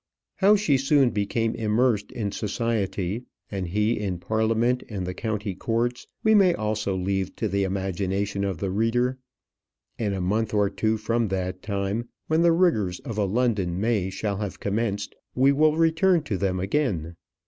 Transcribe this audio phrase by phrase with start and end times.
[0.37, 6.07] How she soon became immersed in society, and he in Parliament and the County Courts,
[6.23, 9.19] we may also leave to the imagination of the reader.
[9.99, 14.09] In a month or two from that time, when the rigours of a London May
[14.09, 17.15] shall have commenced, we will return to them again.